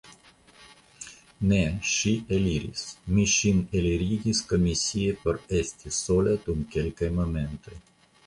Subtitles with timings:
[1.49, 2.85] Ne, ŝi eliris;
[3.17, 7.79] mi ŝin elirigis komisie por esti sola dum kelkaj momentoj.